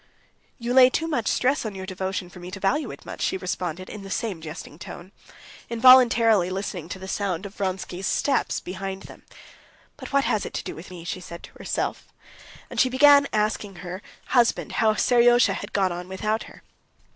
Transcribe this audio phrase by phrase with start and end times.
[0.57, 3.37] "You lay too much stress on your devotion for me to value it much," she
[3.37, 5.11] responded in the same jesting tone,
[5.69, 9.21] involuntarily listening to the sound of Vronsky's steps behind them.
[9.97, 12.11] "But what has it to do with me?" she said to herself,
[12.67, 16.63] and she began asking her husband how Seryozha had got on without her.